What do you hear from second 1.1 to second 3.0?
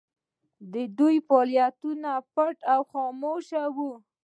فعالیتونه پټ او